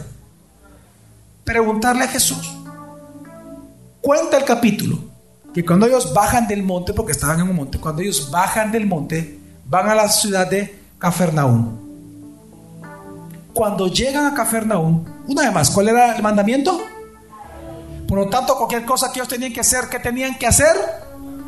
Preguntarle 1.43 2.05
a 2.05 2.07
Jesús. 2.07 2.57
Cuenta 4.01 4.37
el 4.37 4.43
capítulo 4.43 4.99
que 5.53 5.65
cuando 5.65 5.85
ellos 5.87 6.13
bajan 6.13 6.47
del 6.47 6.63
monte, 6.63 6.93
porque 6.93 7.13
estaban 7.13 7.39
en 7.39 7.49
un 7.49 7.55
monte, 7.55 7.79
cuando 7.79 8.01
ellos 8.01 8.29
bajan 8.29 8.71
del 8.71 8.85
monte, 8.85 9.39
van 9.65 9.89
a 9.89 9.95
la 9.95 10.07
ciudad 10.09 10.49
de 10.49 10.79
Cafarnaúm. 10.99 11.87
Cuando 13.53 13.87
llegan 13.87 14.25
a 14.25 14.33
Cafarnaúm, 14.33 15.03
una 15.27 15.41
vez 15.41 15.53
más, 15.53 15.69
¿cuál 15.71 15.89
era 15.89 16.15
el 16.15 16.21
mandamiento? 16.21 16.79
Por 18.07 18.19
lo 18.19 18.29
tanto, 18.29 18.55
cualquier 18.55 18.85
cosa 18.85 19.11
que 19.11 19.19
ellos 19.19 19.27
tenían 19.27 19.51
que 19.51 19.59
hacer, 19.59 19.89
¿qué 19.89 19.99
tenían 19.99 20.37
que 20.37 20.47
hacer? 20.47 20.75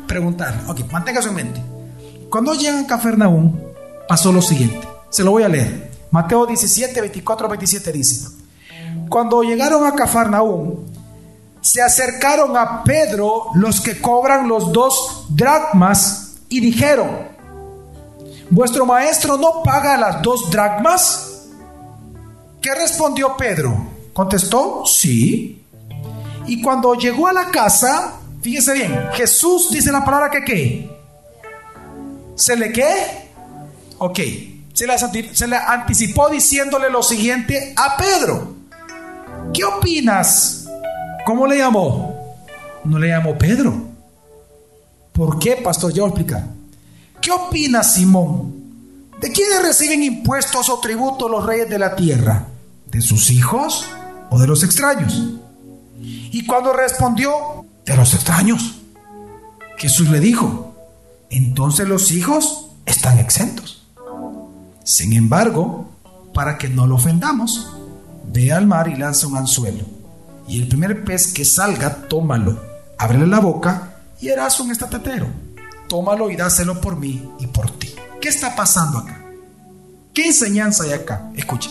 Preguntar. 0.06 0.64
Ok, 0.68 0.80
manténgase 0.90 1.28
en 1.28 1.34
mente. 1.34 1.62
Cuando 2.28 2.54
llegan 2.54 2.84
a 2.84 2.86
Cafarnaúm, 2.86 3.58
pasó 4.06 4.32
lo 4.32 4.42
siguiente. 4.42 4.86
Se 5.08 5.24
lo 5.24 5.30
voy 5.30 5.42
a 5.42 5.48
leer. 5.48 5.90
Mateo 6.10 6.46
17, 6.46 7.00
24, 7.00 7.48
27 7.48 7.92
dice. 7.92 8.28
Cuando 9.08 9.42
llegaron 9.42 9.86
a 9.86 9.94
Cafarnaúm, 9.94 10.86
se 11.60 11.82
acercaron 11.82 12.56
a 12.56 12.82
Pedro 12.84 13.46
los 13.54 13.80
que 13.80 14.00
cobran 14.00 14.48
los 14.48 14.72
dos 14.72 15.26
dracmas 15.30 16.36
y 16.48 16.60
dijeron, 16.60 17.28
¿vuestro 18.50 18.86
maestro 18.86 19.36
no 19.36 19.62
paga 19.62 19.96
las 19.96 20.22
dos 20.22 20.50
dracmas? 20.50 21.46
¿Qué 22.60 22.74
respondió 22.74 23.36
Pedro? 23.36 23.76
Contestó, 24.12 24.84
sí. 24.84 25.59
Y 26.46 26.62
cuando 26.62 26.94
llegó 26.94 27.26
a 27.28 27.32
la 27.32 27.50
casa, 27.50 28.14
fíjese 28.40 28.74
bien, 28.74 28.98
Jesús 29.14 29.70
dice 29.70 29.92
la 29.92 30.04
palabra 30.04 30.30
que 30.30 30.44
qué. 30.44 30.90
¿Se 32.34 32.56
le 32.56 32.72
qué? 32.72 33.28
Ok. 33.98 34.20
Se 34.72 35.46
le, 35.46 35.56
anticipó 35.56 36.30
diciéndole 36.30 36.88
lo 36.88 37.02
siguiente 37.02 37.74
a 37.76 37.96
Pedro. 37.98 38.54
¿Qué 39.52 39.62
opinas? 39.62 40.66
¿Cómo 41.26 41.46
le 41.46 41.58
llamó? 41.58 42.36
No 42.84 42.98
le 42.98 43.08
llamó 43.08 43.36
Pedro. 43.36 43.74
¿Por 45.12 45.38
qué, 45.38 45.56
pastor? 45.56 45.92
Yo 45.92 46.04
voy 46.04 46.12
a 46.12 46.14
explicar. 46.14 46.44
¿Qué 47.20 47.30
opina 47.30 47.82
Simón? 47.82 48.54
¿De 49.20 49.30
quiénes 49.30 49.62
reciben 49.62 50.02
impuestos 50.02 50.70
o 50.70 50.80
tributos 50.80 51.30
los 51.30 51.44
reyes 51.44 51.68
de 51.68 51.78
la 51.78 51.94
tierra? 51.94 52.46
¿De 52.86 53.02
sus 53.02 53.30
hijos 53.30 53.86
o 54.30 54.38
de 54.38 54.46
los 54.46 54.64
extraños? 54.64 55.34
Y 56.00 56.46
cuando 56.46 56.72
respondió, 56.72 57.30
de 57.84 57.96
los 57.96 58.14
extraños, 58.14 58.80
Jesús 59.76 60.08
le 60.10 60.20
dijo, 60.20 60.74
entonces 61.30 61.88
los 61.88 62.10
hijos 62.10 62.66
están 62.86 63.18
exentos. 63.18 63.86
Sin 64.84 65.12
embargo, 65.12 65.90
para 66.34 66.58
que 66.58 66.68
no 66.68 66.86
lo 66.86 66.96
ofendamos, 66.96 67.72
ve 68.32 68.52
al 68.52 68.66
mar 68.66 68.88
y 68.88 68.96
lanza 68.96 69.26
un 69.26 69.36
anzuelo 69.36 70.00
y 70.50 70.60
el 70.60 70.66
primer 70.66 71.04
pez 71.04 71.32
que 71.32 71.44
salga, 71.44 72.08
tómalo, 72.08 72.60
ábrele 72.98 73.28
la 73.28 73.38
boca 73.38 73.94
y 74.20 74.30
harás 74.30 74.58
un 74.58 74.72
estatatero. 74.72 75.28
Tómalo 75.88 76.28
y 76.28 76.36
dáselo 76.36 76.80
por 76.80 76.96
mí 76.96 77.24
y 77.38 77.46
por 77.46 77.70
ti. 77.78 77.94
¿Qué 78.20 78.28
está 78.28 78.56
pasando 78.56 78.98
acá? 78.98 79.24
¿Qué 80.12 80.26
enseñanza 80.26 80.84
hay 80.84 80.92
acá? 80.92 81.30
Escucha. 81.36 81.70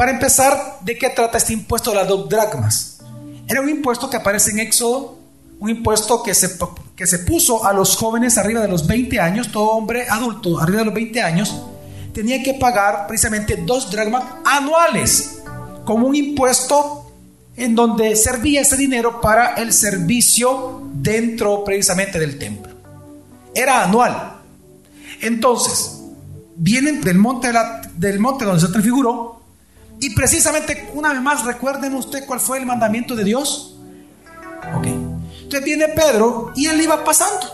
Para 0.00 0.12
empezar, 0.12 0.78
¿de 0.80 0.96
qué 0.96 1.10
trata 1.10 1.36
este 1.36 1.52
impuesto 1.52 1.90
de 1.90 1.96
las 1.96 2.08
dos 2.08 2.26
dracmas? 2.26 3.00
Era 3.46 3.60
un 3.60 3.68
impuesto 3.68 4.08
que 4.08 4.16
aparece 4.16 4.50
en 4.50 4.60
Éxodo, 4.60 5.18
un 5.58 5.68
impuesto 5.68 6.22
que 6.22 6.34
se, 6.34 6.56
que 6.96 7.06
se 7.06 7.18
puso 7.18 7.66
a 7.66 7.74
los 7.74 7.98
jóvenes 7.98 8.38
arriba 8.38 8.62
de 8.62 8.68
los 8.68 8.86
20 8.86 9.20
años, 9.20 9.52
todo 9.52 9.72
hombre 9.72 10.08
adulto 10.08 10.58
arriba 10.58 10.78
de 10.78 10.84
los 10.86 10.94
20 10.94 11.20
años, 11.20 11.54
tenía 12.14 12.42
que 12.42 12.54
pagar 12.54 13.06
precisamente 13.08 13.58
dos 13.66 13.90
dracmas 13.90 14.24
anuales 14.42 15.42
como 15.84 16.06
un 16.06 16.14
impuesto 16.14 17.12
en 17.58 17.74
donde 17.74 18.16
servía 18.16 18.62
ese 18.62 18.78
dinero 18.78 19.20
para 19.20 19.52
el 19.56 19.70
servicio 19.70 20.80
dentro 20.94 21.62
precisamente 21.62 22.18
del 22.18 22.38
templo. 22.38 22.72
Era 23.54 23.84
anual. 23.84 24.38
Entonces, 25.20 26.00
vienen 26.56 27.02
del 27.02 27.18
monte, 27.18 27.52
del 27.96 28.18
monte 28.18 28.46
donde 28.46 28.62
se 28.62 28.68
transfiguró 28.68 29.39
y 30.00 30.10
precisamente 30.14 30.90
una 30.94 31.12
vez 31.12 31.20
más 31.20 31.44
recuerden 31.44 31.94
usted 31.94 32.24
cuál 32.26 32.40
fue 32.40 32.58
el 32.58 32.66
mandamiento 32.66 33.14
de 33.14 33.24
Dios. 33.24 33.76
Ok. 34.74 34.86
Entonces 34.86 35.64
viene 35.64 35.88
Pedro 35.88 36.52
y 36.56 36.66
él 36.66 36.80
iba 36.80 37.04
pasando 37.04 37.46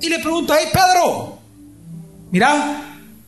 y 0.00 0.08
le 0.08 0.20
pregunta, 0.20 0.54
hey 0.60 0.68
Pedro, 0.72 1.38
mira, 2.30 2.84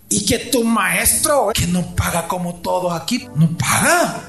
y 0.08 0.25
que 0.25 0.38
tu 0.38 0.62
maestro, 0.62 1.50
que 1.52 1.66
no 1.66 1.94
paga 1.96 2.28
como 2.28 2.56
todos 2.56 2.92
aquí, 2.92 3.28
no 3.34 3.49
paga. 3.56 4.22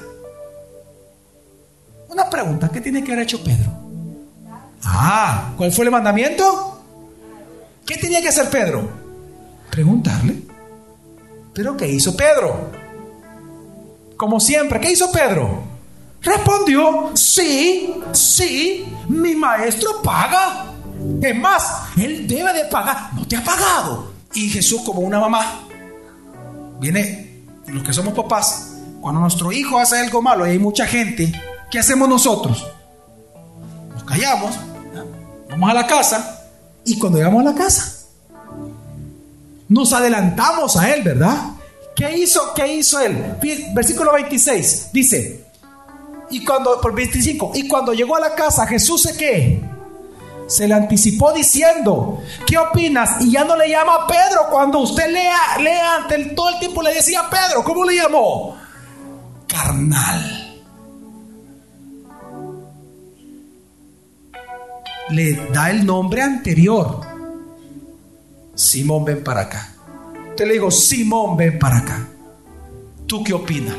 Una 2.08 2.28
pregunta, 2.28 2.68
¿qué 2.68 2.80
tiene 2.80 3.04
que 3.04 3.12
haber 3.12 3.24
hecho 3.24 3.42
Pedro? 3.42 3.70
Ah, 4.84 5.52
¿cuál 5.56 5.70
fue 5.70 5.84
el 5.84 5.90
mandamiento? 5.92 6.82
¿Qué 7.86 7.96
tenía 7.96 8.20
que 8.20 8.28
hacer 8.28 8.50
Pedro? 8.50 8.88
Preguntarle. 9.70 10.42
¿Pero 11.54 11.76
qué 11.76 11.88
hizo 11.88 12.16
Pedro? 12.16 12.81
Como 14.22 14.38
siempre, 14.38 14.78
¿qué 14.78 14.92
hizo 14.92 15.10
Pedro? 15.10 15.64
Respondió, 16.20 17.10
sí, 17.14 17.92
sí, 18.12 18.86
mi 19.08 19.34
maestro 19.34 20.00
paga. 20.00 20.66
Es 21.20 21.36
más, 21.36 21.88
él 21.96 22.28
debe 22.28 22.52
de 22.52 22.66
pagar, 22.66 23.12
no 23.14 23.26
te 23.26 23.36
ha 23.36 23.42
pagado. 23.42 24.12
Y 24.32 24.48
Jesús 24.48 24.82
como 24.82 25.00
una 25.00 25.18
mamá 25.18 25.64
viene 26.78 27.42
los 27.66 27.82
que 27.82 27.92
somos 27.92 28.14
papás, 28.14 28.76
cuando 29.00 29.20
nuestro 29.20 29.50
hijo 29.50 29.76
hace 29.76 29.98
algo 29.98 30.22
malo 30.22 30.46
y 30.46 30.50
hay 30.50 30.58
mucha 30.60 30.86
gente, 30.86 31.32
¿qué 31.68 31.80
hacemos 31.80 32.08
nosotros? 32.08 32.64
Nos 33.92 34.04
callamos, 34.04 34.54
vamos 35.50 35.68
a 35.68 35.74
la 35.74 35.86
casa 35.88 36.48
y 36.84 36.96
cuando 36.96 37.18
llegamos 37.18 37.40
a 37.40 37.50
la 37.50 37.56
casa, 37.56 38.06
nos 39.68 39.92
adelantamos 39.92 40.76
a 40.76 40.94
él, 40.94 41.02
¿verdad? 41.02 41.51
¿Qué 42.02 42.18
hizo? 42.18 42.52
¿Qué 42.52 42.66
hizo 42.66 42.98
él? 42.98 43.36
Versículo 43.74 44.12
26 44.12 44.88
dice, 44.92 45.46
y 46.30 46.44
cuando, 46.44 46.80
por 46.80 46.92
25, 46.92 47.52
y 47.54 47.68
cuando 47.68 47.92
llegó 47.92 48.16
a 48.16 48.20
la 48.20 48.34
casa, 48.34 48.66
Jesús 48.66 49.02
se 49.02 49.16
qué? 49.16 49.62
Se 50.48 50.66
le 50.66 50.74
anticipó 50.74 51.32
diciendo, 51.32 52.20
¿qué 52.44 52.58
opinas? 52.58 53.20
Y 53.20 53.30
ya 53.30 53.44
no 53.44 53.54
le 53.56 53.70
llama 53.70 54.08
Pedro. 54.08 54.48
Cuando 54.50 54.80
usted 54.80 55.12
lea, 55.12 55.58
lea 55.60 55.94
ante 55.98 56.24
todo 56.34 56.48
el 56.48 56.58
tiempo 56.58 56.82
le 56.82 56.92
decía 56.92 57.22
Pedro, 57.30 57.62
¿cómo 57.62 57.84
le 57.84 57.94
llamó? 57.94 58.56
Carnal. 59.46 60.60
Le 65.10 65.34
da 65.52 65.70
el 65.70 65.86
nombre 65.86 66.20
anterior. 66.20 67.00
Simón, 68.56 69.04
ven 69.04 69.22
para 69.22 69.42
acá. 69.42 69.71
Te 70.36 70.46
le 70.46 70.54
digo, 70.54 70.70
Simón, 70.70 71.36
ven 71.36 71.58
para 71.58 71.78
acá. 71.78 72.08
¿Tú 73.06 73.22
qué 73.22 73.32
opinas? 73.32 73.76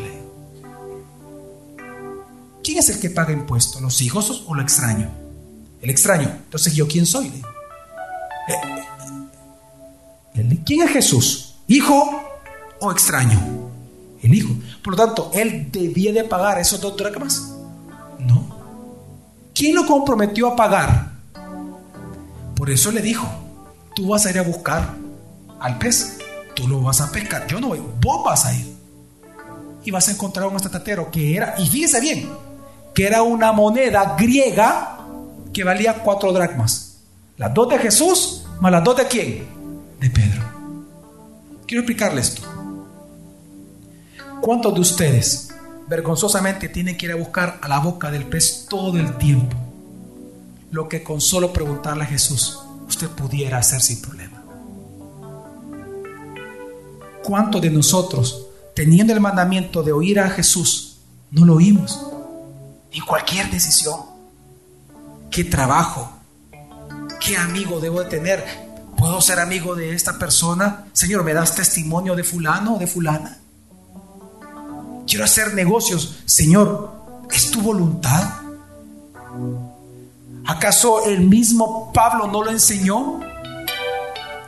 ¿Quién 2.63 2.77
es 2.77 2.89
el 2.89 2.99
que 2.99 3.09
paga 3.09 3.33
impuestos? 3.33 3.81
¿Los 3.81 4.01
hijos 4.01 4.43
o 4.47 4.55
lo 4.55 4.61
extraño? 4.61 5.09
El 5.81 5.89
extraño. 5.89 6.29
Entonces, 6.29 6.73
¿yo 6.73 6.87
quién 6.87 7.05
soy? 7.05 7.27
Eh, 8.47 8.53
eh, 10.35 10.59
¿Quién 10.65 10.81
es 10.81 10.91
Jesús? 10.91 11.55
¿Hijo 11.67 12.23
o 12.79 12.91
extraño? 12.91 13.39
El 14.21 14.33
hijo. 14.33 14.55
Por 14.81 14.97
lo 14.97 15.05
tanto, 15.05 15.31
él 15.33 15.69
debía 15.71 16.13
de 16.13 16.23
pagar 16.23 16.57
esos 16.59 16.79
dos 16.79 16.95
dracmas. 16.95 17.53
No. 18.19 18.53
¿Quién 19.53 19.75
lo 19.75 19.85
comprometió 19.85 20.47
a 20.47 20.55
pagar? 20.55 21.11
Por 22.55 22.69
eso 22.69 22.91
le 22.91 23.01
dijo, 23.01 23.27
tú 23.93 24.07
vas 24.07 24.25
a 24.25 24.29
ir 24.29 24.39
a 24.39 24.43
buscar 24.43 24.95
al 25.59 25.77
pez, 25.77 26.17
tú 26.55 26.67
lo 26.67 26.81
vas 26.81 27.01
a 27.01 27.11
pescar, 27.11 27.47
yo 27.47 27.59
no 27.59 27.69
voy, 27.69 27.81
vos 27.99 28.23
vas 28.23 28.45
a 28.45 28.53
ir. 28.53 28.73
Y 29.83 29.91
vas 29.91 30.07
a 30.07 30.11
encontrar 30.11 30.47
un 30.47 30.55
estatatero 30.55 31.11
que 31.11 31.35
era, 31.35 31.55
y 31.57 31.67
fíjese 31.67 31.99
bien, 31.99 32.29
que 32.93 33.05
era 33.05 33.23
una 33.23 33.51
moneda 33.51 34.15
griega 34.17 34.99
que 35.53 35.63
valía 35.63 35.95
cuatro 35.95 36.31
dracmas. 36.31 36.97
Las 37.37 37.53
dos 37.53 37.69
de 37.69 37.79
Jesús, 37.79 38.45
más 38.59 38.71
las 38.71 38.83
dos 38.83 38.97
de 38.97 39.07
quién? 39.07 39.45
De 39.99 40.09
Pedro. 40.09 40.41
Quiero 41.65 41.81
explicarle 41.81 42.21
esto. 42.21 42.41
¿Cuántos 44.41 44.73
de 44.73 44.81
ustedes 44.81 45.53
vergonzosamente 45.87 46.69
tienen 46.69 46.97
que 46.97 47.05
ir 47.05 47.11
a 47.13 47.15
buscar 47.15 47.59
a 47.61 47.67
la 47.67 47.79
boca 47.79 48.11
del 48.11 48.25
pez 48.25 48.67
todo 48.69 48.97
el 48.97 49.17
tiempo? 49.17 49.55
Lo 50.71 50.89
que 50.89 51.03
con 51.03 51.21
solo 51.21 51.53
preguntarle 51.53 52.03
a 52.03 52.07
Jesús 52.07 52.59
usted 52.87 53.07
pudiera 53.09 53.57
hacer 53.57 53.81
sin 53.81 54.01
problema. 54.01 54.32
¿Cuántos 57.23 57.61
de 57.61 57.69
nosotros, 57.69 58.47
teniendo 58.75 59.13
el 59.13 59.19
mandamiento 59.19 59.81
de 59.81 59.93
oír 59.93 60.19
a 60.19 60.29
Jesús, 60.29 60.97
no 61.31 61.45
lo 61.45 61.55
oímos? 61.55 61.99
En 62.91 63.03
cualquier 63.05 63.49
decisión. 63.49 63.99
¿Qué 65.31 65.43
trabajo? 65.43 66.11
¿Qué 67.19 67.37
amigo 67.37 67.79
debo 67.79 68.03
de 68.03 68.09
tener? 68.09 68.45
¿Puedo 68.97 69.19
ser 69.21 69.39
amigo 69.39 69.75
de 69.75 69.95
esta 69.95 70.19
persona? 70.19 70.85
Señor, 70.93 71.23
¿me 71.23 71.33
das 71.33 71.55
testimonio 71.55 72.15
de 72.15 72.23
fulano 72.23 72.75
o 72.75 72.79
de 72.79 72.87
fulana? 72.87 73.39
Quiero 75.07 75.25
hacer 75.25 75.53
negocios. 75.53 76.19
Señor, 76.25 76.91
¿es 77.31 77.49
tu 77.51 77.61
voluntad? 77.61 78.29
¿Acaso 80.45 81.05
el 81.05 81.21
mismo 81.21 81.91
Pablo 81.93 82.27
no 82.27 82.43
lo 82.43 82.51
enseñó? 82.51 83.21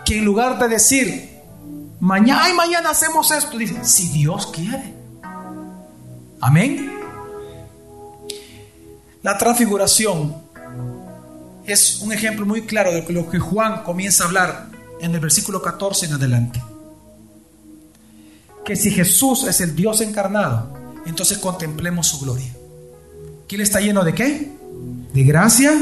Que 0.03 0.17
en 0.20 0.25
lugar 0.25 0.60
de 0.60 0.67
decir, 0.67 1.35
mañana 2.06 2.50
y 2.50 2.54
mañana 2.54 2.92
hacemos 2.92 3.32
esto, 3.32 3.58
dice, 3.58 3.84
si 3.84 4.10
Dios 4.10 4.48
quiere. 4.48 4.94
Amén. 6.40 6.92
La 9.24 9.36
transfiguración 9.40 10.36
es 11.65 12.02
un 12.02 12.13
ejemplo 12.13 12.46
muy 12.46 12.62
claro 12.62 12.91
de 12.91 13.02
lo 13.12 13.28
que 13.28 13.39
Juan 13.39 13.82
comienza 13.84 14.24
a 14.24 14.28
hablar 14.28 14.68
en 15.02 15.15
el 15.15 15.20
versículo 15.20 15.63
14 15.63 16.06
en 16.06 16.13
adelante. 16.13 16.63
Que 18.63 18.76
si 18.76 18.91
Jesús 18.91 19.46
es 19.48 19.60
el 19.62 19.76
Dios 19.76 20.02
encarnado, 20.02 20.78
entonces 21.08 21.39
contemplemos 21.39 22.08
su 22.08 22.20
gloria. 22.20 22.56
¿Quién 23.48 23.62
está 23.62 23.80
lleno 23.80 24.04
de 24.04 24.13
qué? 24.13 24.52
De 25.12 25.24
gracia, 25.24 25.74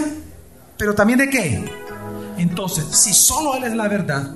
pero 0.78 0.96
también 0.96 1.20
de 1.20 1.30
qué. 1.30 1.66
Entonces, 2.38 2.86
si 2.92 3.14
solo 3.14 3.56
Él 3.56 3.66
es 3.66 3.74
la 3.74 3.90
verdad, 3.90 4.34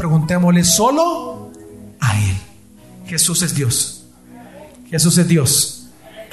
preguntémosle 0.00 0.64
solo 0.64 1.50
a 2.00 2.16
Él. 2.18 2.36
Jesús 3.06 3.42
es 3.42 3.54
Dios. 3.54 4.04
Jesús 4.88 5.18
es 5.18 5.28
Dios. 5.28 5.90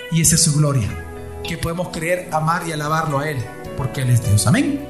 Y 0.10 0.22
esa 0.22 0.36
es 0.36 0.44
su 0.44 0.56
gloria 0.56 0.88
que 1.46 1.58
podemos 1.58 1.90
creer, 1.90 2.30
amar 2.32 2.64
y 2.66 2.72
alabarlo 2.72 3.20
a 3.20 3.30
Él, 3.30 3.38
porque 3.76 4.04
Él 4.04 4.12
es 4.12 4.26
Dios. 4.26 4.48
Amén. 4.48 4.88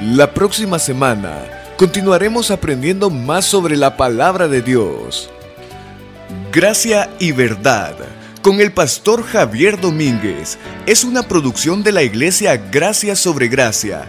La 0.00 0.34
próxima 0.34 0.80
semana 0.80 1.38
continuaremos 1.76 2.50
aprendiendo 2.50 3.10
más 3.10 3.44
sobre 3.44 3.76
la 3.76 3.96
palabra 3.96 4.48
de 4.48 4.60
Dios. 4.60 5.30
Gracia 6.52 7.10
y 7.20 7.30
verdad 7.30 7.94
con 8.42 8.60
el 8.60 8.72
pastor 8.72 9.22
Javier 9.22 9.80
Domínguez 9.80 10.58
es 10.86 11.04
una 11.04 11.22
producción 11.22 11.84
de 11.84 11.92
la 11.92 12.02
iglesia 12.02 12.56
Gracia 12.56 13.14
sobre 13.14 13.46
Gracia. 13.46 14.08